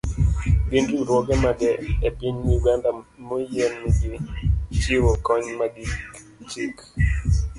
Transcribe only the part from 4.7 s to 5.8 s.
chiwo kony mag